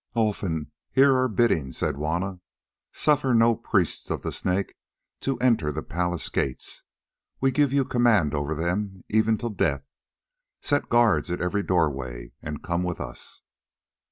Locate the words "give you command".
7.51-8.33